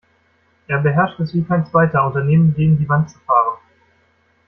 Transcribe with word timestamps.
Er 0.65 0.79
beherrscht 0.79 1.19
es 1.19 1.31
wie 1.35 1.43
kein 1.43 1.63
Zweiter, 1.67 2.07
Unternehmen 2.07 2.55
gegen 2.55 2.75
die 2.79 2.89
Wand 2.89 3.11
zu 3.11 3.19
fahren. 3.19 3.59